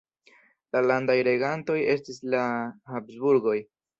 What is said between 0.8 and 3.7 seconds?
landaj regantoj estis la Habsburgoj.